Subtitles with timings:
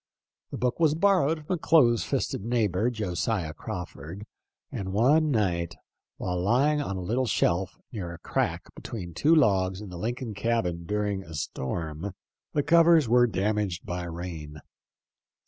[0.49, 4.25] The book was borrowed from a close fisted neighbor, Josiah Crawford,
[4.71, 5.75] and one night,
[6.17, 10.33] while lying on a little shelf near a crack between two logs in the Lincoln
[10.33, 12.15] cabin during a storm,
[12.53, 14.57] the covers were damaged by rain.